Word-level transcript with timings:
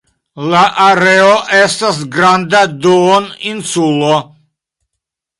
La 0.51 0.59
areo 0.85 1.33
estas 1.57 1.99
granda 2.15 2.61
duoninsulo. 2.85 4.15